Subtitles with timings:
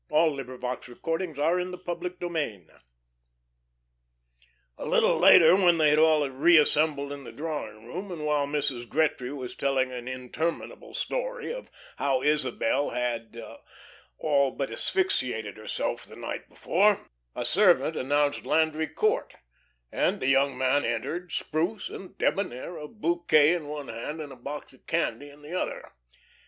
[0.11, 1.73] "At the market," returned Jadwin.
[1.75, 2.77] "I want to get into the thing quick."
[4.79, 8.89] A little later, when they had all reassembled in the drawing room, and while Mrs.
[8.89, 13.39] Gretry was telling an interminable story of how Isabel had
[14.17, 17.05] all but asphyxiated herself the night before,
[17.35, 19.35] a servant announced Landry Court,
[19.91, 24.35] and the young man entered, spruce and debonair, a bouquet in one hand and a
[24.35, 25.91] box of candy in the other.